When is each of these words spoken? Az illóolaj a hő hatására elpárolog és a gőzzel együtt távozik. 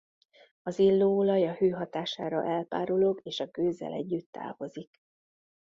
Az 0.63 0.79
illóolaj 0.79 1.47
a 1.47 1.53
hő 1.53 1.69
hatására 1.69 2.45
elpárolog 2.45 3.19
és 3.23 3.39
a 3.39 3.47
gőzzel 3.47 3.93
együtt 3.93 4.31
távozik. 4.31 5.01